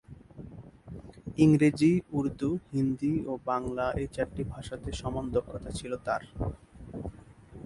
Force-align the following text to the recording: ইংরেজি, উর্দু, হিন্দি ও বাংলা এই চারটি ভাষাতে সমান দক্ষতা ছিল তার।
ইংরেজি, 1.37 1.91
উর্দু, 2.11 2.49
হিন্দি 2.71 3.13
ও 3.25 3.33
বাংলা 3.45 3.85
এই 3.93 4.07
চারটি 4.15 4.43
ভাষাতে 4.43 4.89
সমান 4.91 5.25
দক্ষতা 5.35 5.71
ছিল 5.79 5.91
তার। 6.05 6.23